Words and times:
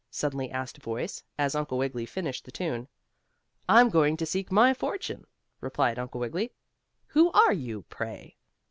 suddenly 0.09 0.49
asked 0.49 0.79
a 0.79 0.81
voice, 0.81 1.21
as 1.37 1.53
Uncle 1.53 1.77
Wiggily 1.77 2.07
finished 2.07 2.43
the 2.43 2.51
tune. 2.51 2.87
"I'm 3.69 3.89
going 3.91 4.17
to 4.17 4.25
seek 4.25 4.51
my 4.51 4.73
fortune," 4.73 5.27
replied 5.59 5.99
Uncle 5.99 6.19
Wiggily. 6.21 6.53
"Who 7.09 7.31
are 7.33 7.53
you, 7.53 7.83
pray?" 7.83 8.35